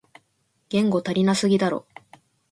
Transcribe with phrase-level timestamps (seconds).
[0.69, 1.85] 言語足りなすぎだろ